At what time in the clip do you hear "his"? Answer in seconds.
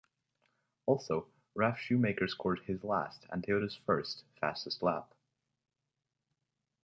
2.65-2.83